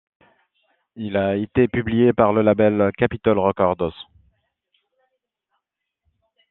[0.95, 4.09] Il a été publié par le label Capitol Records.